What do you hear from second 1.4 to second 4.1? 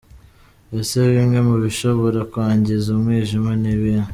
mu bishobora kwangiza umwijima ni ibihe?.